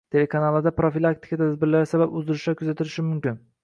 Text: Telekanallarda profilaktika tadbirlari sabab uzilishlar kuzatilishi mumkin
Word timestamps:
Telekanallarda 0.13 0.71
profilaktika 0.79 1.39
tadbirlari 1.43 1.93
sabab 1.95 2.19
uzilishlar 2.23 2.61
kuzatilishi 2.65 3.11
mumkin 3.13 3.43